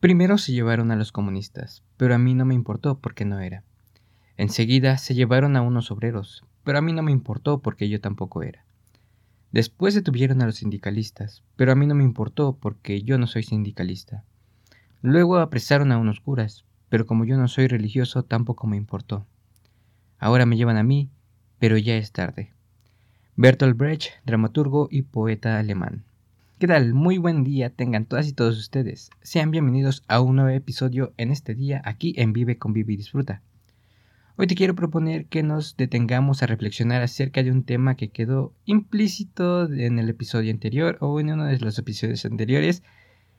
Primero 0.00 0.38
se 0.38 0.52
llevaron 0.52 0.90
a 0.90 0.96
los 0.96 1.12
comunistas, 1.12 1.82
pero 1.98 2.14
a 2.14 2.18
mí 2.18 2.34
no 2.34 2.46
me 2.46 2.54
importó 2.54 2.98
porque 2.98 3.26
no 3.26 3.40
era. 3.40 3.64
Enseguida 4.38 4.96
se 4.96 5.14
llevaron 5.14 5.56
a 5.56 5.60
unos 5.60 5.90
obreros, 5.90 6.42
pero 6.64 6.78
a 6.78 6.80
mí 6.80 6.94
no 6.94 7.02
me 7.02 7.12
importó 7.12 7.58
porque 7.60 7.90
yo 7.90 8.00
tampoco 8.00 8.42
era. 8.42 8.64
Después 9.52 9.94
detuvieron 9.94 10.40
a 10.40 10.46
los 10.46 10.56
sindicalistas, 10.56 11.42
pero 11.54 11.72
a 11.72 11.74
mí 11.74 11.86
no 11.86 11.94
me 11.94 12.04
importó 12.04 12.56
porque 12.56 13.02
yo 13.02 13.18
no 13.18 13.26
soy 13.26 13.42
sindicalista. 13.42 14.24
Luego 15.02 15.36
apresaron 15.36 15.92
a 15.92 15.98
unos 15.98 16.20
curas, 16.20 16.64
pero 16.88 17.04
como 17.04 17.26
yo 17.26 17.36
no 17.36 17.46
soy 17.46 17.66
religioso 17.66 18.22
tampoco 18.22 18.66
me 18.66 18.78
importó. 18.78 19.26
Ahora 20.18 20.46
me 20.46 20.56
llevan 20.56 20.78
a 20.78 20.82
mí, 20.82 21.10
pero 21.58 21.76
ya 21.76 21.96
es 21.96 22.12
tarde. 22.12 22.54
Bertolt 23.36 23.76
Brecht, 23.76 24.12
dramaturgo 24.24 24.88
y 24.90 25.02
poeta 25.02 25.58
alemán. 25.58 26.04
¿Qué 26.60 26.66
tal? 26.66 26.92
Muy 26.92 27.16
buen 27.16 27.42
día 27.42 27.70
tengan 27.70 28.04
todas 28.04 28.28
y 28.28 28.34
todos 28.34 28.58
ustedes. 28.58 29.08
Sean 29.22 29.50
bienvenidos 29.50 30.02
a 30.08 30.20
un 30.20 30.36
nuevo 30.36 30.50
episodio 30.50 31.14
en 31.16 31.30
este 31.30 31.54
día 31.54 31.80
aquí 31.86 32.12
en 32.18 32.34
Vive, 32.34 32.58
Convive 32.58 32.92
y 32.92 32.96
Disfruta. 32.98 33.40
Hoy 34.36 34.46
te 34.46 34.54
quiero 34.54 34.74
proponer 34.74 35.24
que 35.24 35.42
nos 35.42 35.78
detengamos 35.78 36.42
a 36.42 36.46
reflexionar 36.46 37.00
acerca 37.00 37.42
de 37.42 37.50
un 37.50 37.64
tema 37.64 37.94
que 37.94 38.10
quedó 38.10 38.52
implícito 38.66 39.72
en 39.72 39.98
el 39.98 40.10
episodio 40.10 40.52
anterior 40.52 40.98
o 41.00 41.18
en 41.18 41.32
uno 41.32 41.46
de 41.46 41.58
los 41.60 41.78
episodios 41.78 42.26
anteriores, 42.26 42.82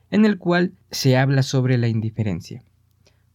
en 0.09 0.25
el 0.25 0.39
cual 0.39 0.73
se 0.89 1.15
habla 1.15 1.43
sobre 1.43 1.77
la 1.77 1.89
indiferencia. 1.89 2.63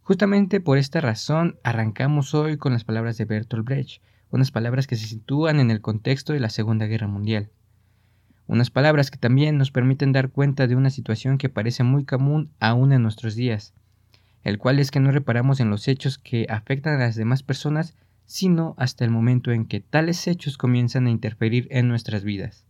Justamente 0.01 0.59
por 0.59 0.79
esta 0.79 1.01
razón 1.01 1.61
arrancamos 1.63 2.35
hoy 2.35 2.57
con 2.57 2.73
las 2.73 2.83
palabras 2.83 3.19
de 3.19 3.25
Bertolt 3.25 3.65
Brecht, 3.65 4.03
unas 4.33 4.51
palabras 4.51 4.89
que 4.89 4.97
se 4.97 5.07
sitúan 5.07 5.61
en 5.61 5.71
el 5.71 5.81
contexto 5.81 6.33
de 6.33 6.41
la 6.41 6.51
Segunda 6.51 6.87
Guerra 6.87 7.07
Mundial. 7.07 7.51
Unas 8.49 8.71
palabras 8.71 9.11
que 9.11 9.19
también 9.19 9.59
nos 9.59 9.73
permiten 9.73 10.13
dar 10.13 10.31
cuenta 10.31 10.67
de 10.67 10.77
una 10.77 10.91
situación 10.91 11.37
que 11.37 11.49
parece 11.49 11.83
muy 11.83 12.05
común 12.05 12.51
aún 12.61 12.93
en 12.93 13.03
nuestros 13.03 13.35
días, 13.35 13.75
el 14.45 14.59
cual 14.59 14.79
es 14.79 14.93
que 14.93 15.01
no 15.01 15.11
reparamos 15.11 15.59
en 15.59 15.71
los 15.71 15.89
hechos 15.89 16.19
que 16.19 16.47
afectan 16.49 16.95
a 16.95 16.99
las 16.99 17.17
demás 17.17 17.43
personas, 17.43 17.97
sino 18.25 18.75
hasta 18.79 19.05
el 19.05 19.11
momento 19.11 19.51
en 19.51 19.67
que 19.67 19.81
tales 19.81 20.29
hechos 20.29 20.59
comienzan 20.59 21.07
a 21.07 21.11
interferir 21.11 21.67
en 21.71 21.89
nuestras 21.89 22.23
vidas. 22.23 22.65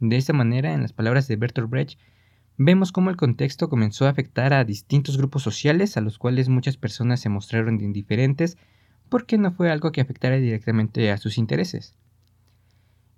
De 0.00 0.16
esta 0.16 0.32
manera, 0.32 0.74
en 0.74 0.82
las 0.82 0.92
palabras 0.92 1.28
de 1.28 1.36
Bertolt 1.36 1.70
Brecht, 1.70 2.00
vemos 2.56 2.90
cómo 2.90 3.10
el 3.10 3.16
contexto 3.16 3.68
comenzó 3.68 4.06
a 4.06 4.10
afectar 4.10 4.52
a 4.52 4.64
distintos 4.64 5.16
grupos 5.16 5.42
sociales 5.42 5.96
a 5.96 6.00
los 6.00 6.18
cuales 6.18 6.48
muchas 6.48 6.76
personas 6.76 7.20
se 7.20 7.28
mostraron 7.28 7.80
indiferentes 7.80 8.58
porque 9.08 9.38
no 9.38 9.52
fue 9.52 9.70
algo 9.70 9.92
que 9.92 10.00
afectara 10.00 10.36
directamente 10.36 11.12
a 11.12 11.18
sus 11.18 11.38
intereses. 11.38 11.96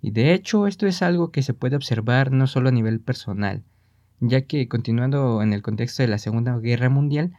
Y 0.01 0.11
de 0.11 0.33
hecho 0.33 0.67
esto 0.67 0.87
es 0.87 1.01
algo 1.01 1.31
que 1.31 1.43
se 1.43 1.53
puede 1.53 1.75
observar 1.75 2.31
no 2.31 2.47
solo 2.47 2.69
a 2.69 2.71
nivel 2.71 2.99
personal, 2.99 3.63
ya 4.19 4.41
que 4.41 4.67
continuando 4.67 5.41
en 5.41 5.53
el 5.53 5.61
contexto 5.61 6.03
de 6.03 6.09
la 6.09 6.17
Segunda 6.17 6.57
Guerra 6.57 6.89
Mundial, 6.89 7.33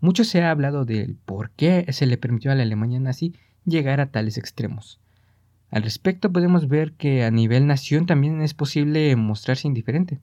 mucho 0.00 0.24
se 0.24 0.42
ha 0.42 0.50
hablado 0.50 0.84
del 0.84 1.16
por 1.16 1.50
qué 1.50 1.86
se 1.90 2.06
le 2.06 2.18
permitió 2.18 2.50
a 2.50 2.54
la 2.54 2.64
Alemania 2.64 3.00
nazi 3.00 3.34
llegar 3.64 4.00
a 4.00 4.10
tales 4.10 4.36
extremos. 4.36 5.00
Al 5.70 5.82
respecto 5.84 6.32
podemos 6.32 6.68
ver 6.68 6.92
que 6.92 7.24
a 7.24 7.30
nivel 7.30 7.66
nación 7.66 8.04
también 8.04 8.42
es 8.42 8.52
posible 8.52 9.16
mostrarse 9.16 9.68
indiferente, 9.68 10.20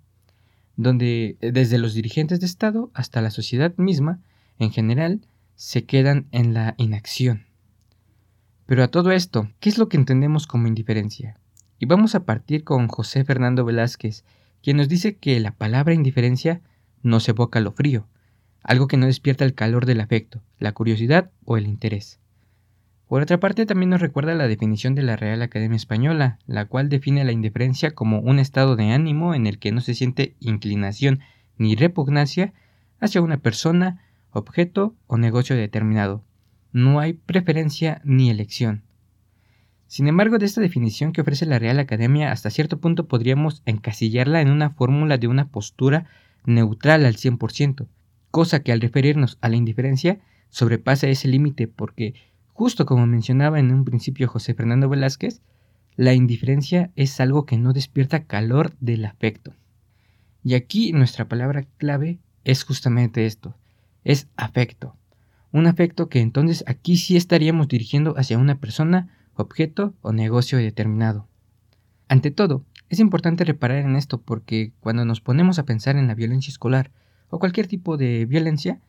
donde 0.76 1.38
eh, 1.42 1.52
desde 1.52 1.80
los 1.80 1.94
dirigentes 1.94 2.40
de 2.40 2.46
Estado 2.46 2.92
hasta 2.94 3.22
la 3.22 3.32
sociedad 3.32 3.74
misma, 3.78 4.20
en 4.60 4.72
general, 4.72 5.22
se 5.56 5.86
quedan 5.86 6.28
en 6.32 6.54
la 6.54 6.76
inacción. 6.78 7.46
Pero 8.66 8.84
a 8.84 8.90
todo 8.90 9.12
esto, 9.12 9.50
¿qué 9.60 9.70
es 9.70 9.78
lo 9.78 9.90
que 9.90 9.98
entendemos 9.98 10.46
como 10.46 10.68
indiferencia? 10.68 11.40
Y 11.80 11.86
vamos 11.86 12.14
a 12.14 12.26
partir 12.26 12.66
con 12.66 12.90
José 12.90 13.24
Fernando 13.24 13.64
Velázquez, 13.64 14.26
quien 14.62 14.78
nos 14.78 14.90
dice 14.90 15.16
que 15.16 15.40
la 15.40 15.52
palabra 15.52 15.94
indiferencia 15.94 16.62
no 17.02 17.22
se 17.22 17.32
evoca 17.32 17.62
lo 17.62 17.72
frío, 17.72 18.06
algo 18.64 18.88
que 18.88 18.98
no 18.98 19.06
despierta 19.06 19.46
el 19.46 19.54
calor 19.54 19.86
del 19.86 20.02
afecto, 20.02 20.42
la 20.60 20.74
curiosidad 20.74 21.32
o 21.46 21.56
el 21.56 21.68
interés. 21.68 22.20
Por 23.08 23.22
otra 23.22 23.40
parte, 23.40 23.66
también 23.66 23.90
nos 23.90 24.02
recuerda 24.02 24.36
la 24.36 24.48
definición 24.48 24.94
de 24.94 25.04
la 25.04 25.16
Real 25.16 25.42
Academia 25.42 25.78
Española, 25.78 26.38
la 26.46 26.66
cual 26.66 26.90
define 26.90 27.24
la 27.24 27.32
indiferencia 27.32 27.92
como 27.92 28.20
un 28.20 28.40
estado 28.40 28.76
de 28.76 28.92
ánimo 28.92 29.34
en 29.34 29.48
el 29.48 29.58
que 29.58 29.72
no 29.72 29.80
se 29.82 29.96
siente 29.96 30.36
inclinación 30.40 31.22
ni 31.58 31.76
repugnancia 31.76 32.54
hacia 33.00 33.22
una 33.22 33.38
persona, 33.38 34.04
objeto 34.32 34.96
o 35.08 35.18
negocio 35.18 35.56
determinado. 35.56 36.24
No 36.72 37.00
hay 37.00 37.14
preferencia 37.14 38.02
ni 38.04 38.30
elección. 38.30 38.84
Sin 39.90 40.08
embargo, 40.08 40.38
de 40.38 40.46
esta 40.46 40.62
definición 40.62 41.14
que 41.14 41.22
ofrece 41.22 41.48
la 41.48 41.58
Real 41.58 41.80
Academia, 41.80 42.32
hasta 42.32 42.52
cierto 42.52 42.80
punto 42.80 43.08
podríamos 43.08 43.64
encasillarla 43.66 44.40
en 44.40 44.52
una 44.52 44.70
fórmula 44.70 45.18
de 45.18 45.28
una 45.28 45.48
postura 45.48 46.06
neutral 46.46 47.08
al 47.08 47.16
100%, 47.16 47.88
cosa 48.30 48.60
que 48.62 48.72
al 48.72 48.82
referirnos 48.82 49.40
a 49.42 49.50
la 49.50 49.56
indiferencia 49.56 50.20
sobrepasa 50.52 51.08
ese 51.08 51.28
límite 51.28 51.68
porque, 51.68 52.14
justo 52.54 52.86
como 52.86 53.08
mencionaba 53.08 53.60
en 53.60 53.72
un 53.72 53.84
principio 53.84 54.28
José 54.28 54.54
Fernando 54.54 54.90
Velázquez, 54.90 55.42
la 55.96 56.14
indiferencia 56.14 56.92
es 56.96 57.20
algo 57.20 57.48
que 57.48 57.58
no 57.58 57.74
despierta 57.74 58.26
calor 58.26 58.76
del 58.80 59.06
afecto. 59.06 59.56
Y 60.44 60.54
aquí 60.54 60.94
nuestra 60.94 61.28
palabra 61.28 61.66
clave 61.78 62.20
es 62.44 62.64
justamente 62.64 63.26
esto, 63.26 63.56
es 64.04 64.28
afecto. 64.36 64.96
Un 65.52 65.66
afecto 65.66 66.10
que 66.10 66.20
entonces 66.20 66.64
aquí 66.68 66.96
sí 66.98 67.18
estaríamos 67.18 67.68
dirigiendo 67.68 68.14
hacia 68.20 68.38
una 68.38 68.60
persona, 68.60 69.16
objeto 69.42 69.94
o 70.02 70.12
negocio 70.12 70.58
determinado. 70.58 71.28
Ante 72.08 72.32
todo, 72.32 72.66
es 72.90 73.00
importante 73.00 73.44
reparar 73.46 73.78
en 73.78 73.96
esto 73.96 74.22
porque 74.22 74.74
cuando 74.80 75.06
nos 75.06 75.22
ponemos 75.22 75.60
a 75.60 75.66
pensar 75.66 75.96
en 75.96 76.08
la 76.08 76.16
violencia 76.16 76.52
escolar 76.52 76.92
o 77.30 77.40
cualquier 77.40 77.68
tipo 77.68 77.98
de 77.98 78.26
violencia, 78.26 78.80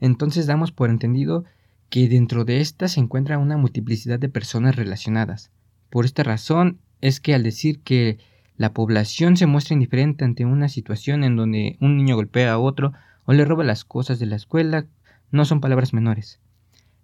entonces 0.00 0.46
damos 0.46 0.72
por 0.72 0.90
entendido 0.90 1.44
que 1.88 2.08
dentro 2.08 2.44
de 2.44 2.60
ésta 2.60 2.88
se 2.88 3.00
encuentra 3.00 3.38
una 3.38 3.56
multiplicidad 3.56 4.18
de 4.18 4.28
personas 4.28 4.76
relacionadas. 4.76 5.50
Por 5.90 6.04
esta 6.04 6.22
razón 6.22 6.78
es 7.00 7.20
que 7.20 7.34
al 7.34 7.42
decir 7.42 7.80
que 7.80 8.18
la 8.56 8.72
población 8.74 9.36
se 9.36 9.46
muestra 9.46 9.74
indiferente 9.74 10.24
ante 10.24 10.44
una 10.44 10.68
situación 10.68 11.24
en 11.24 11.34
donde 11.34 11.76
un 11.80 11.96
niño 11.96 12.16
golpea 12.16 12.52
a 12.52 12.58
otro 12.58 12.92
o 13.24 13.32
le 13.32 13.44
roba 13.44 13.64
las 13.64 13.84
cosas 13.84 14.18
de 14.18 14.26
la 14.26 14.36
escuela, 14.36 14.86
no 15.30 15.44
son 15.44 15.60
palabras 15.60 15.94
menores. 15.94 16.40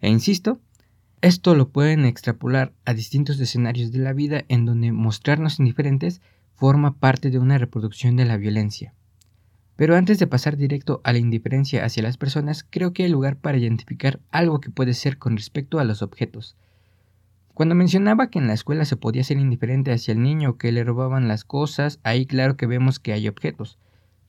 E 0.01 0.11
insisto, 0.11 0.61
esto 1.23 1.55
lo 1.55 1.71
pueden 1.71 2.05
extrapolar 2.05 2.73
a 2.85 2.93
distintos 2.93 3.41
escenarios 3.41 3.91
de 3.91 3.99
la 3.99 4.13
vida 4.13 4.45
en 4.49 4.67
donde 4.67 4.93
mostrarnos 4.93 5.59
indiferentes 5.59 6.21
forma 6.55 6.95
parte 6.99 7.31
de 7.31 7.39
una 7.39 7.59
reproducción 7.59 8.17
de 8.17 8.25
la 8.25 8.37
violencia. 8.37 8.93
Pero 9.77 9.95
antes 9.95 10.19
de 10.19 10.27
pasar 10.27 10.57
directo 10.57 11.01
a 11.05 11.13
la 11.13 11.19
indiferencia 11.19 11.85
hacia 11.85 12.03
las 12.03 12.17
personas, 12.17 12.67
creo 12.69 12.93
que 12.93 13.05
hay 13.05 13.11
lugar 13.11 13.37
para 13.37 13.59
identificar 13.59 14.21
algo 14.31 14.61
que 14.61 14.71
puede 14.71 14.95
ser 14.95 15.19
con 15.19 15.37
respecto 15.37 15.79
a 15.79 15.85
los 15.85 16.03
objetos. 16.03 16.57
Cuando 17.53 17.75
mencionaba 17.75 18.29
que 18.29 18.39
en 18.39 18.47
la 18.47 18.55
escuela 18.55 18.85
se 18.85 18.97
podía 18.97 19.25
ser 19.25 19.39
indiferente 19.39 19.93
hacia 19.93 20.13
el 20.13 20.23
niño 20.23 20.59
que 20.59 20.73
le 20.73 20.85
robaban 20.85 21.29
las 21.29 21.45
cosas, 21.45 22.01
ahí 22.03 22.27
claro 22.27 22.57
que 22.57 22.67
vemos 22.67 22.99
que 22.99 23.13
hay 23.13 23.29
objetos. 23.29 23.79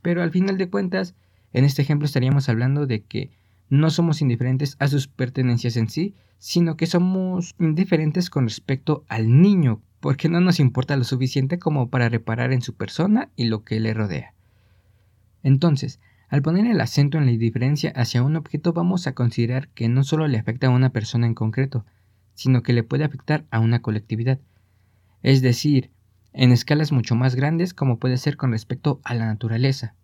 Pero 0.02 0.22
al 0.22 0.32
final 0.32 0.58
de 0.58 0.70
cuentas, 0.70 1.16
en 1.52 1.66
este 1.66 1.82
ejemplo 1.82 2.06
estaríamos 2.06 2.48
hablando 2.50 2.86
de 2.86 3.04
que 3.04 3.32
no 3.70 3.90
somos 3.90 4.22
indiferentes 4.22 4.76
a 4.80 4.88
sus 4.88 5.08
pertenencias 5.08 5.78
en 5.78 5.90
sí, 5.90 6.14
sino 6.40 6.78
que 6.78 6.86
somos 6.86 7.54
indiferentes 7.60 8.30
con 8.30 8.46
respecto 8.46 9.04
al 9.08 9.42
niño, 9.42 9.82
porque 10.00 10.30
no 10.30 10.40
nos 10.40 10.60
importa 10.60 10.96
lo 10.96 11.04
suficiente 11.04 11.60
como 11.60 11.90
para 11.90 12.10
reparar 12.10 12.54
en 12.54 12.62
su 12.62 12.74
persona 12.74 13.30
y 13.36 13.46
lo 13.46 13.64
que 13.64 13.80
le 13.80 13.94
rodea. 13.94 14.34
Entonces, 15.44 16.00
al 16.30 16.42
poner 16.42 16.68
el 16.68 16.82
acento 16.82 17.18
en 17.18 17.26
la 17.26 17.32
indiferencia 17.32 17.92
hacia 17.96 18.22
un 18.22 18.36
objeto 18.36 18.74
vamos 18.74 19.08
a 19.08 19.14
considerar 19.14 19.70
que 19.70 19.88
no 19.88 20.04
solo 20.04 20.28
le 20.28 20.38
afecta 20.38 20.68
a 20.68 20.72
una 20.72 20.90
persona 20.90 21.26
en 21.26 21.34
concreto, 21.34 21.86
sino 22.34 22.64
que 22.64 22.74
le 22.74 22.84
puede 22.84 23.06
afectar 23.06 23.46
a 23.50 23.60
una 23.60 23.82
colectividad. 23.82 24.40
Es 25.24 25.42
decir, 25.42 25.90
en 26.34 26.52
escalas 26.52 26.92
mucho 26.92 27.16
más 27.16 27.36
grandes 27.36 27.74
como 27.74 27.98
puede 27.98 28.18
ser 28.18 28.38
con 28.38 28.52
respecto 28.52 29.00
a 29.04 29.16
la 29.16 29.26
naturaleza. 29.26 29.96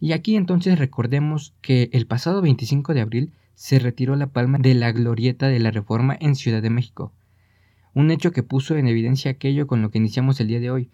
Y 0.00 0.12
aquí 0.12 0.36
entonces 0.36 0.78
recordemos 0.78 1.54
que 1.60 1.90
el 1.92 2.06
pasado 2.06 2.40
25 2.40 2.94
de 2.94 3.00
abril 3.00 3.32
se 3.54 3.78
retiró 3.78 4.14
la 4.14 4.28
palma 4.28 4.58
de 4.58 4.74
la 4.74 4.92
glorieta 4.92 5.48
de 5.48 5.58
la 5.58 5.70
Reforma 5.70 6.16
en 6.20 6.36
Ciudad 6.36 6.62
de 6.62 6.70
México, 6.70 7.12
un 7.94 8.12
hecho 8.12 8.30
que 8.30 8.44
puso 8.44 8.76
en 8.76 8.86
evidencia 8.86 9.32
aquello 9.32 9.66
con 9.66 9.82
lo 9.82 9.90
que 9.90 9.98
iniciamos 9.98 10.38
el 10.38 10.46
día 10.46 10.60
de 10.60 10.70
hoy, 10.70 10.90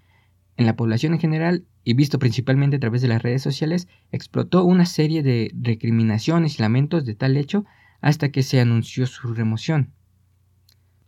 en 0.56 0.66
la 0.66 0.76
población 0.76 1.12
en 1.12 1.20
general 1.20 1.64
y 1.82 1.94
visto 1.94 2.18
principalmente 2.18 2.76
a 2.76 2.80
través 2.80 3.02
de 3.02 3.08
las 3.08 3.22
redes 3.22 3.42
sociales, 3.42 3.88
explotó 4.12 4.64
una 4.64 4.86
serie 4.86 5.22
de 5.22 5.52
recriminaciones 5.60 6.58
y 6.58 6.62
lamentos 6.62 7.04
de 7.04 7.14
tal 7.14 7.36
hecho 7.36 7.66
hasta 8.00 8.30
que 8.30 8.42
se 8.42 8.60
anunció 8.60 9.06
su 9.06 9.34
remoción. 9.34 9.92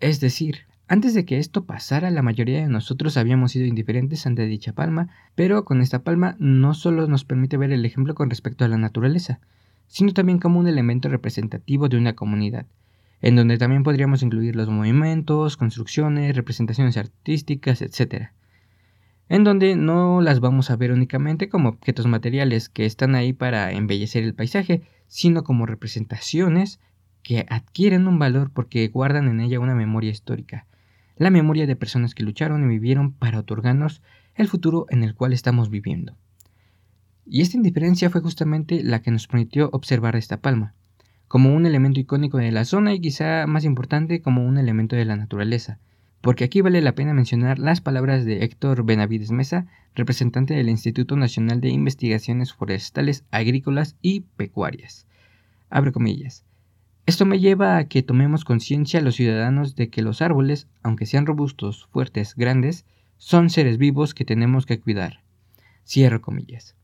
Es 0.00 0.20
decir, 0.20 0.66
antes 0.88 1.14
de 1.14 1.24
que 1.24 1.38
esto 1.38 1.64
pasara, 1.64 2.10
la 2.10 2.22
mayoría 2.22 2.60
de 2.60 2.68
nosotros 2.68 3.16
habíamos 3.16 3.52
sido 3.52 3.66
indiferentes 3.66 4.26
ante 4.26 4.46
dicha 4.46 4.72
palma, 4.72 5.08
pero 5.34 5.64
con 5.64 5.80
esta 5.80 6.00
palma 6.00 6.36
no 6.38 6.74
solo 6.74 7.06
nos 7.06 7.24
permite 7.24 7.56
ver 7.56 7.72
el 7.72 7.84
ejemplo 7.84 8.14
con 8.14 8.30
respecto 8.30 8.64
a 8.64 8.68
la 8.68 8.78
naturaleza, 8.78 9.40
sino 9.86 10.12
también 10.12 10.38
como 10.38 10.60
un 10.60 10.68
elemento 10.68 11.08
representativo 11.08 11.88
de 11.88 11.98
una 11.98 12.14
comunidad, 12.14 12.66
en 13.20 13.36
donde 13.36 13.58
también 13.58 13.82
podríamos 13.82 14.22
incluir 14.22 14.54
los 14.54 14.68
movimientos, 14.68 15.56
construcciones, 15.56 16.36
representaciones 16.36 16.96
artísticas, 16.96 17.82
etc 17.82 18.28
en 19.28 19.44
donde 19.44 19.76
no 19.76 20.20
las 20.20 20.40
vamos 20.40 20.70
a 20.70 20.76
ver 20.76 20.92
únicamente 20.92 21.48
como 21.48 21.70
objetos 21.70 22.06
materiales 22.06 22.68
que 22.68 22.86
están 22.86 23.14
ahí 23.14 23.32
para 23.32 23.72
embellecer 23.72 24.22
el 24.22 24.34
paisaje, 24.34 24.82
sino 25.08 25.42
como 25.42 25.66
representaciones 25.66 26.80
que 27.22 27.44
adquieren 27.48 28.06
un 28.06 28.18
valor 28.18 28.50
porque 28.52 28.86
guardan 28.88 29.28
en 29.28 29.40
ella 29.40 29.58
una 29.58 29.74
memoria 29.74 30.10
histórica, 30.10 30.66
la 31.16 31.30
memoria 31.30 31.66
de 31.66 31.76
personas 31.76 32.14
que 32.14 32.22
lucharon 32.22 32.64
y 32.64 32.68
vivieron 32.68 33.12
para 33.12 33.38
otorgarnos 33.38 34.02
el 34.34 34.48
futuro 34.48 34.86
en 34.90 35.02
el 35.02 35.14
cual 35.14 35.32
estamos 35.32 35.70
viviendo. 35.70 36.16
Y 37.24 37.40
esta 37.40 37.56
indiferencia 37.56 38.10
fue 38.10 38.20
justamente 38.20 38.82
la 38.84 39.02
que 39.02 39.10
nos 39.10 39.26
permitió 39.26 39.68
observar 39.72 40.14
esta 40.14 40.40
palma, 40.40 40.74
como 41.28 41.54
un 41.54 41.66
elemento 41.66 41.98
icónico 41.98 42.38
de 42.38 42.52
la 42.52 42.64
zona 42.64 42.94
y 42.94 43.00
quizá 43.00 43.46
más 43.46 43.64
importante 43.64 44.20
como 44.22 44.46
un 44.46 44.58
elemento 44.58 44.94
de 44.94 45.04
la 45.04 45.16
naturaleza, 45.16 45.80
porque 46.20 46.44
aquí 46.44 46.60
vale 46.60 46.80
la 46.80 46.94
pena 46.94 47.14
mencionar 47.14 47.58
las 47.58 47.80
palabras 47.80 48.24
de 48.24 48.44
Héctor 48.44 48.84
Benavides 48.84 49.32
Mesa, 49.32 49.66
representante 49.94 50.54
del 50.54 50.68
Instituto 50.68 51.16
Nacional 51.16 51.60
de 51.60 51.70
Investigaciones 51.70 52.52
Forestales, 52.52 53.24
Agrícolas 53.30 53.96
y 54.02 54.20
Pecuarias. 54.36 55.06
Abre 55.68 55.92
comillas. 55.92 56.45
Esto 57.06 57.24
me 57.24 57.38
lleva 57.38 57.76
a 57.76 57.84
que 57.84 58.02
tomemos 58.02 58.44
conciencia 58.44 59.00
los 59.00 59.14
ciudadanos 59.14 59.76
de 59.76 59.90
que 59.90 60.02
los 60.02 60.20
árboles, 60.22 60.66
aunque 60.82 61.06
sean 61.06 61.24
robustos, 61.24 61.86
fuertes, 61.92 62.34
grandes, 62.34 62.84
son 63.16 63.48
seres 63.48 63.78
vivos 63.78 64.12
que 64.12 64.24
tenemos 64.24 64.66
que 64.66 64.80
cuidar. 64.80 65.22
Cierro 65.86 66.20
comillas. 66.20 66.74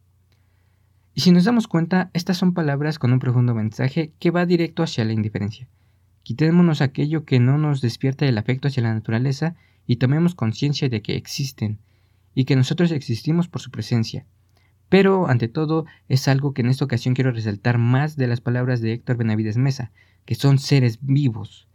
Y 1.13 1.23
si 1.23 1.33
nos 1.33 1.45
damos 1.45 1.67
cuenta, 1.67 2.11
estas 2.15 2.37
son 2.37 2.55
palabras 2.55 3.01
con 3.01 3.13
un 3.13 3.19
profundo 3.19 3.53
mensaje 3.53 4.13
que 4.21 4.31
va 4.31 4.47
directo 4.47 4.85
hacia 4.85 5.05
la 5.05 5.13
indiferencia. 5.13 5.69
Quitémonos 6.23 6.81
aquello 6.81 7.25
que 7.25 7.41
no 7.41 7.59
nos 7.59 7.81
despierta 7.81 8.25
el 8.25 8.39
afecto 8.39 8.69
hacia 8.69 8.85
la 8.85 8.95
naturaleza 8.95 9.57
y 9.89 9.97
tomemos 9.97 10.37
conciencia 10.37 10.89
de 10.89 11.03
que 11.03 11.17
existen, 11.17 11.81
y 12.33 12.45
que 12.45 12.55
nosotros 12.55 12.93
existimos 12.93 13.49
por 13.49 13.61
su 13.61 13.73
presencia. 13.73 14.25
Pero, 14.89 15.27
ante 15.27 15.49
todo, 15.49 15.87
es 16.09 16.29
algo 16.29 16.55
que 16.55 16.63
en 16.63 16.69
esta 16.69 16.85
ocasión 16.85 17.15
quiero 17.15 17.33
resaltar 17.33 17.79
más 17.79 18.17
de 18.17 18.29
las 18.29 18.41
palabras 18.41 18.81
de 18.81 18.93
Héctor 18.93 19.17
Benavides 19.17 19.57
Mesa, 19.57 19.91
que 20.25 20.35
son 20.35 20.59
seres 20.59 20.99
vivos. 21.03 21.69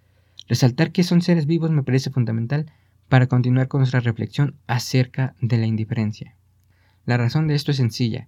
Resaltar 0.47 0.91
que 0.91 1.03
son 1.03 1.21
seres 1.21 1.45
vivos 1.45 1.71
me 1.71 1.83
parece 1.83 2.09
fundamental 2.09 2.71
para 3.09 3.27
continuar 3.27 3.67
con 3.67 3.79
nuestra 3.79 3.99
reflexión 3.99 4.55
acerca 4.67 5.35
de 5.41 5.57
la 5.57 5.65
indiferencia. 5.65 6.35
La 7.05 7.17
razón 7.17 7.47
de 7.47 7.55
esto 7.55 7.71
es 7.71 7.77
sencilla, 7.77 8.27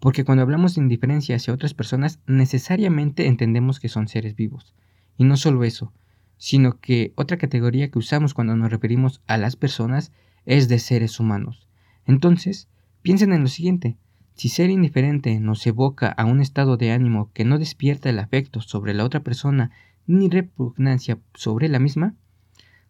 porque 0.00 0.24
cuando 0.24 0.42
hablamos 0.42 0.74
de 0.74 0.82
indiferencia 0.82 1.36
hacia 1.36 1.54
otras 1.54 1.74
personas 1.74 2.20
necesariamente 2.26 3.26
entendemos 3.26 3.80
que 3.80 3.88
son 3.88 4.08
seres 4.08 4.36
vivos. 4.36 4.74
Y 5.16 5.24
no 5.24 5.36
solo 5.36 5.64
eso, 5.64 5.92
sino 6.36 6.78
que 6.78 7.12
otra 7.16 7.36
categoría 7.36 7.90
que 7.90 7.98
usamos 7.98 8.32
cuando 8.34 8.54
nos 8.54 8.70
referimos 8.70 9.20
a 9.26 9.36
las 9.38 9.56
personas 9.56 10.12
es 10.46 10.68
de 10.68 10.78
seres 10.78 11.18
humanos. 11.18 11.68
Entonces, 12.06 12.68
piensen 13.02 13.32
en 13.32 13.42
lo 13.42 13.48
siguiente, 13.48 13.96
si 14.38 14.48
ser 14.48 14.70
indiferente 14.70 15.40
nos 15.40 15.66
evoca 15.66 16.10
a 16.12 16.24
un 16.24 16.40
estado 16.40 16.76
de 16.76 16.92
ánimo 16.92 17.32
que 17.34 17.44
no 17.44 17.58
despierta 17.58 18.08
el 18.08 18.20
afecto 18.20 18.60
sobre 18.60 18.94
la 18.94 19.02
otra 19.02 19.24
persona 19.24 19.72
ni 20.06 20.30
repugnancia 20.30 21.18
sobre 21.34 21.68
la 21.68 21.80
misma, 21.80 22.14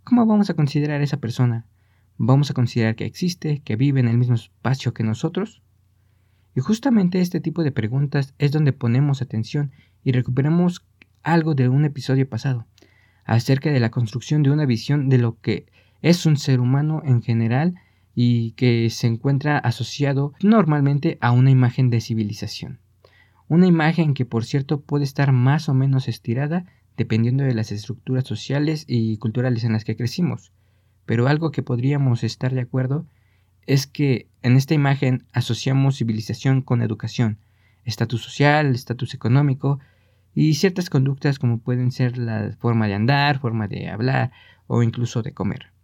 ¿cómo 0.04 0.26
vamos 0.26 0.50
a 0.50 0.54
considerar 0.54 1.00
a 1.00 1.04
esa 1.04 1.16
persona? 1.16 1.64
¿Vamos 2.18 2.50
a 2.50 2.54
considerar 2.54 2.96
que 2.96 3.06
existe, 3.06 3.60
que 3.60 3.76
vive 3.76 3.98
en 3.98 4.08
el 4.08 4.18
mismo 4.18 4.34
espacio 4.34 4.92
que 4.92 5.04
nosotros? 5.04 5.62
Y 6.54 6.60
justamente 6.60 7.22
este 7.22 7.40
tipo 7.40 7.64
de 7.64 7.72
preguntas 7.72 8.34
es 8.36 8.52
donde 8.52 8.74
ponemos 8.74 9.22
atención 9.22 9.72
y 10.04 10.12
recuperamos 10.12 10.84
algo 11.22 11.54
de 11.54 11.70
un 11.70 11.86
episodio 11.86 12.28
pasado, 12.28 12.66
acerca 13.24 13.70
de 13.70 13.80
la 13.80 13.90
construcción 13.90 14.42
de 14.42 14.50
una 14.50 14.66
visión 14.66 15.08
de 15.08 15.16
lo 15.16 15.40
que 15.40 15.64
es 16.02 16.26
un 16.26 16.36
ser 16.36 16.60
humano 16.60 17.00
en 17.06 17.22
general 17.22 17.74
y 18.20 18.50
que 18.56 18.90
se 18.90 19.06
encuentra 19.06 19.58
asociado 19.58 20.32
normalmente 20.42 21.18
a 21.20 21.30
una 21.30 21.52
imagen 21.52 21.88
de 21.88 22.00
civilización. 22.00 22.80
Una 23.46 23.68
imagen 23.68 24.12
que 24.12 24.26
por 24.26 24.44
cierto 24.44 24.80
puede 24.80 25.04
estar 25.04 25.30
más 25.30 25.68
o 25.68 25.74
menos 25.74 26.08
estirada 26.08 26.64
dependiendo 26.96 27.44
de 27.44 27.54
las 27.54 27.70
estructuras 27.70 28.24
sociales 28.24 28.84
y 28.88 29.18
culturales 29.18 29.62
en 29.62 29.72
las 29.72 29.84
que 29.84 29.94
crecimos. 29.94 30.50
Pero 31.06 31.28
algo 31.28 31.52
que 31.52 31.62
podríamos 31.62 32.24
estar 32.24 32.52
de 32.52 32.62
acuerdo 32.62 33.06
es 33.68 33.86
que 33.86 34.26
en 34.42 34.56
esta 34.56 34.74
imagen 34.74 35.24
asociamos 35.32 35.98
civilización 35.98 36.60
con 36.60 36.82
educación, 36.82 37.38
estatus 37.84 38.22
social, 38.22 38.74
estatus 38.74 39.14
económico 39.14 39.78
y 40.34 40.54
ciertas 40.54 40.90
conductas 40.90 41.38
como 41.38 41.58
pueden 41.58 41.92
ser 41.92 42.18
la 42.18 42.50
forma 42.58 42.88
de 42.88 42.94
andar, 42.94 43.38
forma 43.38 43.68
de 43.68 43.88
hablar 43.88 44.32
o 44.66 44.82
incluso 44.82 45.22
de 45.22 45.34
comer. 45.34 45.77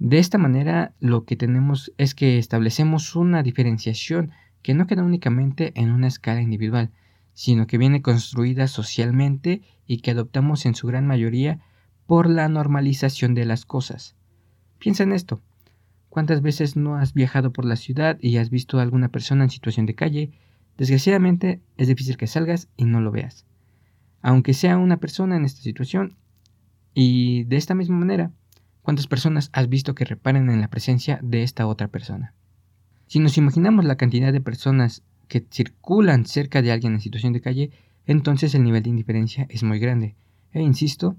De 0.00 0.18
esta 0.18 0.38
manera 0.38 0.94
lo 0.98 1.26
que 1.26 1.36
tenemos 1.36 1.92
es 1.98 2.14
que 2.14 2.38
establecemos 2.38 3.14
una 3.16 3.42
diferenciación 3.42 4.30
que 4.62 4.72
no 4.72 4.86
queda 4.86 5.04
únicamente 5.04 5.72
en 5.74 5.90
una 5.90 6.06
escala 6.06 6.40
individual, 6.40 6.90
sino 7.34 7.66
que 7.66 7.76
viene 7.76 8.00
construida 8.00 8.66
socialmente 8.66 9.60
y 9.86 9.98
que 9.98 10.12
adoptamos 10.12 10.64
en 10.64 10.74
su 10.74 10.86
gran 10.86 11.06
mayoría 11.06 11.60
por 12.06 12.30
la 12.30 12.48
normalización 12.48 13.34
de 13.34 13.44
las 13.44 13.66
cosas. 13.66 14.16
Piensa 14.78 15.02
en 15.02 15.12
esto. 15.12 15.42
¿Cuántas 16.08 16.40
veces 16.40 16.76
no 16.76 16.96
has 16.96 17.12
viajado 17.12 17.52
por 17.52 17.66
la 17.66 17.76
ciudad 17.76 18.16
y 18.22 18.38
has 18.38 18.48
visto 18.48 18.78
a 18.78 18.82
alguna 18.82 19.10
persona 19.10 19.44
en 19.44 19.50
situación 19.50 19.84
de 19.84 19.96
calle? 19.96 20.32
Desgraciadamente 20.78 21.60
es 21.76 21.88
difícil 21.88 22.16
que 22.16 22.26
salgas 22.26 22.68
y 22.78 22.84
no 22.84 23.02
lo 23.02 23.10
veas. 23.10 23.44
Aunque 24.22 24.54
sea 24.54 24.78
una 24.78 24.96
persona 24.96 25.36
en 25.36 25.44
esta 25.44 25.60
situación, 25.60 26.16
y 26.94 27.44
de 27.44 27.58
esta 27.58 27.74
misma 27.74 27.98
manera, 27.98 28.32
¿Cuántas 28.90 29.06
personas 29.06 29.50
has 29.52 29.68
visto 29.68 29.94
que 29.94 30.04
reparen 30.04 30.50
en 30.50 30.60
la 30.60 30.66
presencia 30.66 31.20
de 31.22 31.44
esta 31.44 31.68
otra 31.68 31.86
persona? 31.86 32.34
Si 33.06 33.20
nos 33.20 33.38
imaginamos 33.38 33.84
la 33.84 33.94
cantidad 33.94 34.32
de 34.32 34.40
personas 34.40 35.04
que 35.28 35.46
circulan 35.48 36.26
cerca 36.26 36.60
de 36.60 36.72
alguien 36.72 36.94
en 36.94 37.00
situación 37.00 37.32
de 37.32 37.40
calle, 37.40 37.70
entonces 38.04 38.52
el 38.56 38.64
nivel 38.64 38.82
de 38.82 38.90
indiferencia 38.90 39.46
es 39.48 39.62
muy 39.62 39.78
grande. 39.78 40.16
E 40.52 40.60
insisto, 40.60 41.14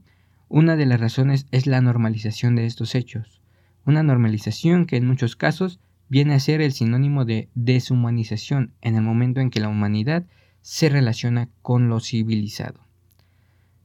una 0.50 0.76
de 0.76 0.86
las 0.86 1.00
razones 1.00 1.48
es 1.52 1.66
la 1.66 1.80
normalización 1.80 2.58
de 2.58 2.66
estos 2.66 2.94
hechos. 2.94 3.40
Una 3.86 4.04
normalización 4.04 4.86
que 4.86 4.98
en 4.98 5.08
muchos 5.08 5.38
casos 5.38 5.80
viene 6.10 6.34
a 6.34 6.42
ser 6.42 6.60
el 6.60 6.74
sinónimo 6.74 7.24
de 7.24 7.48
deshumanización 7.56 8.74
en 8.82 8.96
el 8.96 9.02
momento 9.02 9.40
en 9.40 9.50
que 9.50 9.62
la 9.62 9.70
humanidad 9.70 10.26
se 10.60 10.90
relaciona 10.90 11.48
con 11.62 11.88
lo 11.88 12.02
civilizado. 12.02 12.82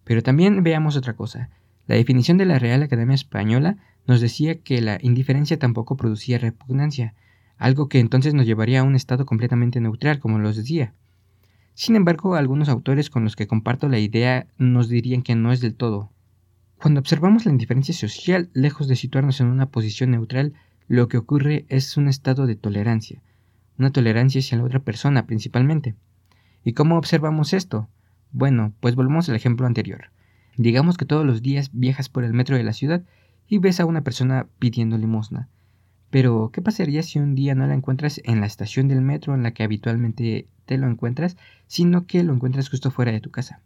Pero 0.03 0.25
también 0.25 0.65
veamos 0.65 0.97
otra 0.97 1.15
cosa. 1.15 1.50
La 1.87 1.97
definición 1.97 2.37
de 2.37 2.47
la 2.47 2.59
Real 2.59 2.83
Academia 2.83 3.15
Española 3.15 3.77
nos 4.06 4.21
decía 4.21 4.61
que 4.61 4.81
la 4.81 4.99
indiferencia 5.03 5.59
tampoco 5.59 5.97
producía 5.97 6.38
repugnancia, 6.38 7.14
algo 7.59 7.88
que 7.88 8.00
entonces 8.00 8.35
nos 8.35 8.47
llevaría 8.47 8.81
a 8.81 8.85
un 8.85 8.97
estado 8.97 9.25
completamente 9.26 9.81
neutral, 9.81 10.19
como 10.19 10.38
los 10.38 10.57
decía. 10.57 10.95
Sin 11.75 11.95
embargo, 11.95 12.35
algunos 12.35 12.69
autores 12.69 13.11
con 13.11 13.25
los 13.25 13.37
que 13.37 13.47
comparto 13.47 13.88
la 13.88 13.99
idea 13.99 14.47
nos 14.59 14.88
dirían 14.88 15.23
que 15.23 15.35
no 15.35 15.52
es 15.52 15.61
del 15.61 15.75
todo. 15.75 16.11
Cuando 16.78 17.00
observamos 17.00 17.47
la 17.47 17.52
indiferencia 17.52 17.95
social, 17.95 18.50
lejos 18.52 18.88
de 18.88 18.97
situarnos 18.97 19.40
en 19.40 19.47
una 19.47 19.66
posición 19.66 20.11
neutral, 20.11 20.55
lo 20.88 21.09
que 21.09 21.19
ocurre 21.19 21.66
es 21.69 21.97
un 21.97 22.09
estado 22.09 22.47
de 22.47 22.57
tolerancia, 22.57 23.23
una 23.78 23.90
tolerancia 23.90 24.40
hacia 24.40 24.59
la 24.59 24.64
otra 24.64 24.81
persona 24.81 25.26
principalmente. 25.26 25.95
¿Y 26.64 26.73
cómo 26.73 26.99
observamos 26.99 27.52
esto? 27.52 27.88
Bueno, 28.33 28.73
pues 28.81 28.95
volvemos 28.95 29.28
al 29.28 29.37
ejemplo 29.37 29.66
anterior. 29.66 30.11
Digamos 30.56 30.96
que 30.96 31.04
todos 31.04 31.26
los 31.26 31.42
días 31.42 31.70
viajas 31.72 32.08
por 32.08 32.25
el 32.25 32.32
metro 32.32 32.56
de 32.56 32.64
la 32.64 32.72
ciudad 32.72 33.02
y 33.46 33.58
ves 33.58 33.80
a 33.80 33.84
una 33.86 34.02
persona 34.02 34.46
pidiendo 34.58 34.96
limosna. 34.96 35.48
Pero, 36.10 36.50
¿qué 36.52 36.62
pasaría 36.62 37.02
si 37.02 37.18
un 37.18 37.34
día 37.34 37.54
no 37.54 37.66
la 37.66 37.75
encuentras 37.75 38.20
en 38.25 38.40
la 38.40 38.46
estación 38.46 38.88
del 38.88 39.02
metro 39.02 39.34
en 39.34 39.42
la 39.42 39.52
que 39.52 39.64
habitualmente 39.64 40.48
te 40.64 40.78
lo 40.78 40.88
encuentras, 40.88 41.36
sino 41.66 42.06
que 42.06 42.22
lo 42.22 42.32
encuentras 42.32 42.68
justo 42.68 42.90
fuera 42.90 43.12
de 43.12 43.20
tu 43.20 43.30
casa? 43.30 43.60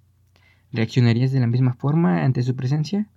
¿Reaccionarías 0.72 1.32
de 1.32 1.40
la 1.40 1.46
misma 1.46 1.74
forma 1.74 2.24
ante 2.24 2.42
su 2.42 2.56
presencia? 2.56 3.08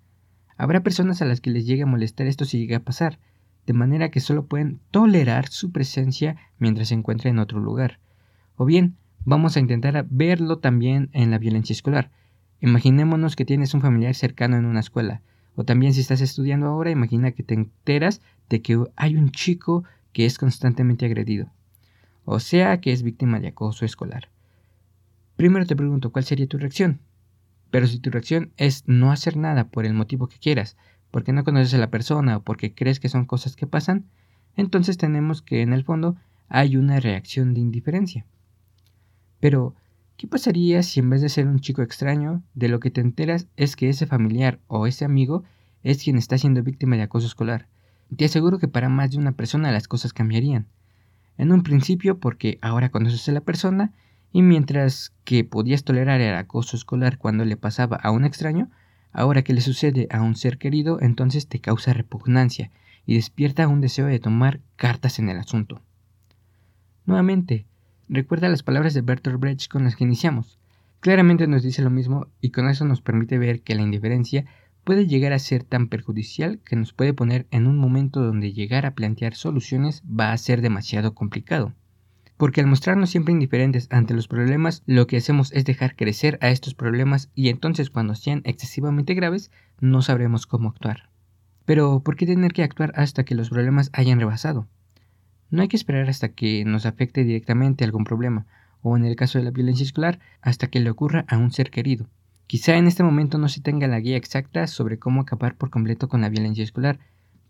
Habrá 0.58 0.84
personas 0.84 1.22
a 1.22 1.26
las 1.26 1.42
que 1.42 1.52
les 1.52 1.66
llegue 1.66 1.84
a 1.84 1.88
molestar 1.88 2.28
esto 2.28 2.46
si 2.46 2.60
llega 2.60 2.78
a 2.78 2.84
pasar, 2.84 3.20
de 3.66 3.74
manera 3.74 4.10
que 4.10 4.20
solo 4.20 4.46
pueden 4.46 4.80
tolerar 4.92 5.48
su 5.48 5.72
presencia 5.72 6.36
mientras 6.60 6.90
se 6.90 6.96
encuentra 6.96 7.30
en 7.30 7.40
otro 7.40 7.60
lugar. 7.60 8.00
O 8.56 8.66
bien, 8.66 8.98
vamos 9.26 9.56
a 9.56 9.60
intentar 9.60 10.06
verlo 10.10 10.60
también 10.60 11.10
en 11.14 11.32
la 11.32 11.38
violencia 11.38 11.74
escolar. 11.74 12.12
Imaginémonos 12.64 13.36
que 13.36 13.44
tienes 13.44 13.74
un 13.74 13.82
familiar 13.82 14.16
cercano 14.16 14.56
en 14.56 14.64
una 14.64 14.80
escuela, 14.80 15.22
o 15.58 15.66
también 15.66 15.94
si 15.94 16.00
estás 16.00 16.22
estudiando 16.22 16.68
ahora, 16.68 16.92
imagina 16.92 17.32
que 17.32 17.44
te 17.44 17.56
enteras 17.56 18.22
de 18.48 18.62
que 18.62 18.82
hay 18.96 19.18
un 19.18 19.32
chico 19.32 19.84
que 20.14 20.26
es 20.26 20.38
constantemente 20.38 21.06
agredido, 21.06 21.52
o 22.24 22.40
sea 22.40 22.80
que 22.80 22.94
es 22.94 23.04
víctima 23.04 23.42
de 23.42 23.50
acoso 23.50 23.84
escolar. 23.84 24.30
Primero 25.36 25.66
te 25.66 25.76
pregunto 25.76 26.14
cuál 26.14 26.24
sería 26.24 26.48
tu 26.48 26.58
reacción. 26.58 27.02
Pero 27.70 27.86
si 27.86 28.00
tu 28.00 28.12
reacción 28.12 28.54
es 28.56 28.88
no 28.88 29.12
hacer 29.12 29.36
nada 29.36 29.68
por 29.68 29.86
el 29.86 29.94
motivo 29.94 30.28
que 30.28 30.40
quieras, 30.40 30.78
porque 31.12 31.34
no 31.34 31.44
conoces 31.44 31.74
a 31.74 31.80
la 31.80 31.90
persona 31.90 32.38
o 32.38 32.44
porque 32.44 32.74
crees 32.74 33.02
que 33.02 33.10
son 33.10 33.26
cosas 33.26 33.58
que 33.58 33.68
pasan, 33.68 34.06
entonces 34.56 34.98
tenemos 34.98 35.42
que 35.42 35.64
en 35.64 35.74
el 35.74 35.84
fondo 35.84 36.16
hay 36.48 36.78
una 36.78 37.02
reacción 37.02 37.54
de 37.54 37.60
indiferencia. 37.60 38.26
Pero, 39.42 39.76
¿Qué 40.18 40.28
pasaría 40.28 40.84
si 40.84 41.00
en 41.00 41.10
vez 41.10 41.22
de 41.22 41.30
ser 41.30 41.48
un 41.48 41.60
chico 41.60 41.82
extraño, 41.82 42.44
de 42.54 42.70
lo 42.70 42.80
que 42.80 42.92
te 42.92 43.02
enteras 43.02 43.48
es 43.58 43.76
que 43.76 43.90
ese 43.90 44.06
familiar 44.06 44.60
o 44.68 44.88
ese 44.88 45.06
amigo 45.06 45.44
es 45.82 46.04
quien 46.04 46.18
está 46.18 46.38
siendo 46.38 46.64
víctima 46.64 46.96
de 46.96 47.02
acoso 47.02 47.28
escolar? 47.28 47.68
Te 48.16 48.26
aseguro 48.26 48.60
que 48.60 48.68
para 48.68 48.90
más 48.90 49.12
de 49.12 49.18
una 49.18 49.32
persona 49.32 49.72
las 49.72 49.88
cosas 49.88 50.14
cambiarían. 50.14 50.68
En 51.38 51.52
un 51.52 51.64
principio 51.64 52.20
porque 52.20 52.60
ahora 52.62 52.90
conoces 52.90 53.28
a 53.28 53.32
la 53.32 53.42
persona 53.42 53.92
Y 54.36 54.42
mientras 54.42 55.14
que 55.24 55.44
podías 55.44 55.84
tolerar 55.84 56.20
el 56.20 56.34
acoso 56.34 56.76
escolar 56.76 57.20
cuando 57.20 57.46
le 57.46 57.56
pasaba 57.56 57.98
a 57.98 58.10
un 58.10 58.26
extraño, 58.26 58.72
ahora 59.12 59.44
que 59.44 59.54
le 59.54 59.62
sucede 59.62 60.08
a 60.10 60.22
un 60.24 60.36
ser 60.36 60.58
querido, 60.58 61.00
entonces 61.02 61.48
te 61.48 61.60
causa 61.60 61.94
repugnancia 61.94 62.72
y 63.06 63.14
despierta 63.14 63.68
un 63.68 63.80
deseo 63.80 64.08
de 64.08 64.20
tomar 64.20 64.60
cartas 64.76 65.20
en 65.20 65.30
el 65.30 65.38
asunto. 65.38 65.84
Nuevamente, 67.06 67.68
recuerda 68.10 68.50
las 68.50 68.64
palabras 68.64 68.94
de 68.94 69.02
Bertolt 69.02 69.40
Brecht 69.40 69.70
con 69.70 69.84
las 69.84 69.96
que 69.96 70.04
iniciamos. 70.04 70.60
Claramente 71.00 71.48
nos 71.48 71.64
dice 71.64 71.82
lo 71.82 71.90
mismo 71.90 72.28
y 72.40 72.52
con 72.52 72.70
eso 72.70 72.86
nos 72.86 73.02
permite 73.02 73.38
ver 73.38 73.62
que 73.62 73.76
la 73.76 73.82
indiferencia 73.82 74.46
puede 74.84 75.08
llegar 75.08 75.34
a 75.34 75.40
ser 75.40 75.64
tan 75.64 75.88
perjudicial 75.88 76.60
que 76.66 76.76
nos 76.76 76.94
puede 76.94 77.14
poner 77.14 77.48
en 77.52 77.68
un 77.68 77.78
momento 77.78 78.22
donde 78.22 78.54
llegar 78.54 78.86
a 78.86 78.96
plantear 78.96 79.36
soluciones 79.36 80.04
va 80.08 80.32
a 80.32 80.38
ser 80.38 80.62
demasiado 80.62 81.14
complicado. 81.14 81.74
Porque 82.38 82.62
al 82.62 82.68
mostrarnos 82.68 83.10
siempre 83.10 83.34
indiferentes 83.34 83.88
ante 83.92 84.14
los 84.14 84.28
problemas, 84.28 84.84
lo 84.86 85.08
que 85.08 85.18
hacemos 85.18 85.52
es 85.54 85.66
dejar 85.66 85.96
crecer 85.96 86.38
a 86.42 86.50
estos 86.50 86.74
problemas 86.74 87.30
y 87.36 87.50
entonces 87.50 87.90
cuando 87.90 88.16
sean 88.16 88.42
excesivamente 88.44 89.14
graves, 89.14 89.52
no 89.80 90.02
sabremos 90.02 90.48
cómo 90.48 90.70
actuar. 90.70 91.10
Pero, 91.66 92.02
¿por 92.02 92.16
qué 92.16 92.26
tener 92.26 92.52
que 92.52 92.64
actuar 92.64 92.92
hasta 92.96 93.24
que 93.24 93.36
los 93.36 93.50
problemas 93.50 93.90
hayan 93.94 94.20
rebasado? 94.20 94.68
No 95.54 95.62
hay 95.62 95.68
que 95.68 95.78
esperar 95.78 96.10
hasta 96.10 96.30
que 96.30 96.66
nos 96.66 96.88
afecte 96.88 97.24
directamente 97.24 97.84
algún 97.84 98.06
problema, 98.06 98.48
o 98.82 98.98
en 98.98 99.06
el 99.06 99.16
caso 99.16 99.38
de 99.38 99.44
la 99.44 99.52
violencia 99.52 99.84
escolar, 99.84 100.18
hasta 100.42 100.66
que 100.66 100.80
le 100.80 100.90
ocurra 100.90 101.26
a 101.28 101.38
un 101.38 101.52
ser 101.52 101.70
querido. 101.70 102.08
Quizá 102.48 102.76
en 102.76 102.88
este 102.88 103.04
momento 103.04 103.38
no 103.38 103.48
se 103.48 103.62
tenga 103.62 103.88
la 103.88 104.00
guía 104.00 104.18
exacta 104.18 104.66
sobre 104.66 104.98
cómo 104.98 105.22
acabar 105.22 105.56
por 105.56 105.70
completo 105.70 106.10
con 106.10 106.22
la 106.22 106.30
violencia 106.30 106.64
escolar, 106.64 106.98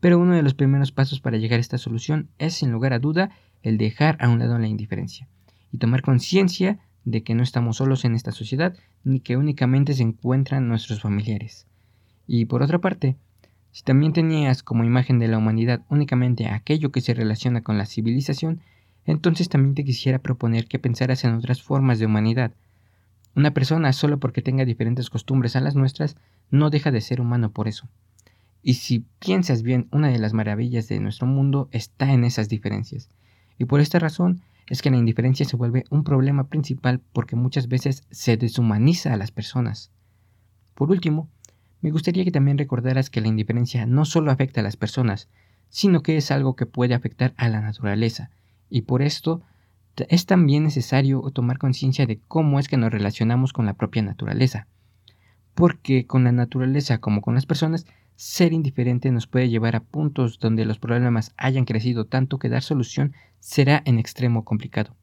pero 0.02 0.20
uno 0.20 0.36
de 0.36 0.42
los 0.42 0.54
primeros 0.54 0.92
pasos 0.92 1.22
para 1.22 1.38
llegar 1.38 1.60
a 1.60 1.62
esta 1.62 1.78
solución 1.78 2.28
es, 2.40 2.56
sin 2.56 2.74
lugar 2.74 2.92
a 2.92 3.00
duda, 3.00 3.30
el 3.62 3.78
dejar 3.78 4.18
a 4.20 4.28
un 4.28 4.40
lado 4.40 4.60
la 4.60 4.68
indiferencia 4.68 5.30
y 5.72 5.78
tomar 5.78 6.02
conciencia 6.02 6.80
de 7.06 7.24
que 7.24 7.36
no 7.36 7.42
estamos 7.42 7.78
solos 7.78 8.04
en 8.04 8.16
esta 8.16 8.34
sociedad 8.34 8.76
ni 9.06 9.22
que 9.22 9.38
únicamente 9.38 9.94
se 9.94 10.04
encuentran 10.04 10.68
nuestros 10.68 11.00
familiares. 11.00 11.68
Y 12.28 12.48
por 12.48 12.64
otra 12.64 12.80
parte, 12.80 13.16
si 13.74 13.84
también 13.84 14.14
tenías 14.14 14.62
como 14.62 14.84
imagen 14.84 15.18
de 15.18 15.28
la 15.28 15.40
humanidad 15.40 15.82
únicamente 15.90 16.48
aquello 16.48 16.92
que 16.92 17.02
se 17.02 17.16
relaciona 17.16 17.64
con 17.64 17.80
la 17.80 17.88
civilización, 17.88 18.62
entonces 19.04 19.50
también 19.50 19.74
te 19.74 19.84
quisiera 19.84 20.20
proponer 20.20 20.68
que 20.68 20.78
pensaras 20.78 21.24
en 21.24 21.34
otras 21.34 21.64
formas 21.64 21.98
de 21.98 22.06
humanidad. 22.06 22.54
Una 23.36 23.52
persona, 23.52 23.92
solo 23.92 24.20
porque 24.20 24.44
tenga 24.44 24.64
diferentes 24.64 25.10
costumbres 25.10 25.56
a 25.56 25.60
las 25.60 25.76
nuestras, 25.76 26.16
no 26.52 26.70
deja 26.70 26.92
de 26.92 27.02
ser 27.02 27.20
humano 27.20 27.52
por 27.52 27.68
eso. 27.68 27.90
Y 28.62 28.76
si 28.76 29.06
piensas 29.18 29.64
bien, 29.64 29.88
una 29.92 30.10
de 30.10 30.20
las 30.20 30.34
maravillas 30.34 30.88
de 30.88 31.00
nuestro 31.00 31.26
mundo 31.26 31.68
está 31.72 32.14
en 32.14 32.26
esas 32.26 32.50
diferencias. 32.50 33.10
Y 33.58 33.66
por 33.66 33.80
esta 33.80 33.98
razón 33.98 34.44
es 34.68 34.84
que 34.84 34.92
la 34.92 34.98
indiferencia 34.98 35.48
se 35.48 35.56
vuelve 35.56 35.84
un 35.90 36.04
problema 36.04 36.48
principal 36.48 37.02
porque 37.12 37.36
muchas 37.36 37.68
veces 37.68 38.04
se 38.12 38.38
deshumaniza 38.38 39.12
a 39.12 39.18
las 39.18 39.32
personas. 39.32 39.92
Por 40.76 40.92
último, 40.92 41.28
me 41.84 41.92
gustaría 41.92 42.24
que 42.24 42.32
también 42.32 42.58
recordaras 42.58 43.10
que 43.10 43.20
la 43.20 43.28
indiferencia 43.28 43.86
no 43.86 44.06
solo 44.06 44.32
afecta 44.32 44.62
a 44.62 44.64
las 44.64 44.78
personas, 44.78 45.28
sino 45.68 46.02
que 46.02 46.16
es 46.16 46.32
algo 46.32 46.56
que 46.56 46.66
puede 46.66 46.94
afectar 46.94 47.34
a 47.36 47.50
la 47.50 47.60
naturaleza, 47.60 48.32
y 48.70 48.84
por 48.84 49.02
esto 49.02 49.44
es 49.98 50.26
también 50.26 50.64
necesario 50.64 51.22
tomar 51.34 51.58
conciencia 51.58 52.06
de 52.06 52.22
cómo 52.28 52.58
es 52.58 52.70
que 52.70 52.78
nos 52.78 52.92
relacionamos 52.92 53.52
con 53.52 53.66
la 53.66 53.74
propia 53.74 54.02
naturaleza. 54.02 54.66
Porque 55.56 56.08
con 56.08 56.24
la 56.24 56.32
naturaleza 56.32 57.00
como 57.00 57.22
con 57.22 57.36
las 57.36 57.46
personas, 57.46 57.86
ser 58.16 58.54
indiferente 58.54 59.12
nos 59.12 59.28
puede 59.28 59.50
llevar 59.50 59.76
a 59.76 59.84
puntos 59.84 60.40
donde 60.40 60.66
los 60.66 60.80
problemas 60.80 61.34
hayan 61.36 61.66
crecido 61.66 62.06
tanto 62.06 62.40
que 62.40 62.48
dar 62.48 62.64
solución 62.64 63.14
será 63.40 63.84
en 63.86 64.00
extremo 64.00 64.46
complicado. 64.46 64.96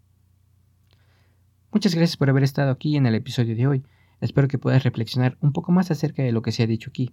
Muchas 1.72 1.94
gracias 1.94 2.16
por 2.16 2.30
haber 2.30 2.42
estado 2.42 2.70
aquí 2.70 2.96
en 2.96 3.04
el 3.04 3.14
episodio 3.14 3.54
de 3.54 3.66
hoy. 3.66 3.84
Espero 4.20 4.48
que 4.48 4.58
puedas 4.58 4.84
reflexionar 4.84 5.36
un 5.40 5.52
poco 5.52 5.72
más 5.72 5.90
acerca 5.90 6.22
de 6.22 6.32
lo 6.32 6.42
que 6.42 6.52
se 6.52 6.62
ha 6.62 6.66
dicho 6.66 6.90
aquí. 6.90 7.12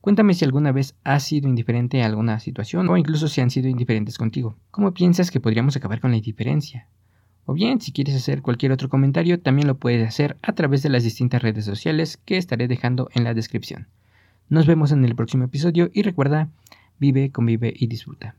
Cuéntame 0.00 0.34
si 0.34 0.44
alguna 0.44 0.72
vez 0.72 0.94
has 1.04 1.24
sido 1.24 1.48
indiferente 1.48 2.02
a 2.02 2.06
alguna 2.06 2.38
situación 2.38 2.88
o 2.88 2.96
incluso 2.96 3.28
si 3.28 3.40
han 3.40 3.50
sido 3.50 3.68
indiferentes 3.68 4.18
contigo. 4.18 4.56
¿Cómo 4.70 4.94
piensas 4.94 5.30
que 5.30 5.40
podríamos 5.40 5.76
acabar 5.76 6.00
con 6.00 6.12
la 6.12 6.16
indiferencia? 6.16 6.88
O 7.44 7.54
bien, 7.54 7.80
si 7.80 7.92
quieres 7.92 8.16
hacer 8.16 8.42
cualquier 8.42 8.72
otro 8.72 8.88
comentario, 8.88 9.40
también 9.40 9.68
lo 9.68 9.78
puedes 9.78 10.06
hacer 10.06 10.36
a 10.42 10.52
través 10.52 10.82
de 10.82 10.90
las 10.90 11.04
distintas 11.04 11.42
redes 11.42 11.64
sociales 11.64 12.16
que 12.24 12.36
estaré 12.36 12.68
dejando 12.68 13.08
en 13.14 13.24
la 13.24 13.34
descripción. 13.34 13.88
Nos 14.48 14.66
vemos 14.66 14.92
en 14.92 15.04
el 15.04 15.16
próximo 15.16 15.44
episodio 15.44 15.90
y 15.92 16.02
recuerda, 16.02 16.50
vive, 16.98 17.30
convive 17.30 17.72
y 17.76 17.88
disfruta. 17.88 18.36